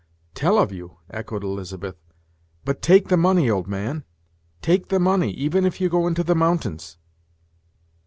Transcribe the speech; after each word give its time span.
"Tell 0.33 0.57
of 0.57 0.71
you!" 0.71 0.97
echoed 1.11 1.43
Elizabeth. 1.43 1.95
"But 2.65 2.81
take 2.81 3.09
the 3.09 3.17
money, 3.17 3.51
old 3.51 3.67
man; 3.67 4.03
take 4.63 4.87
the 4.87 4.97
money, 4.99 5.29
even 5.33 5.63
if 5.63 5.79
you 5.79 5.89
go 5.89 6.07
into 6.07 6.23
the 6.23 6.33
mountains." 6.33 6.97